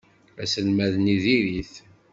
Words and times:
Aselmad-nni 0.41 1.17
diri-t. 1.23 1.73